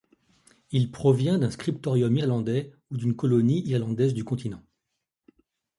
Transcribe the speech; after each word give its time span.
Il 0.71 0.89
provient 0.91 1.37
d'un 1.37 1.51
scriptorium 1.51 2.17
irlandais 2.17 2.71
ou 2.89 2.97
d'une 2.97 3.15
colonie 3.15 3.61
irlandaise 3.67 4.15
du 4.15 4.23
continent. 4.23 4.63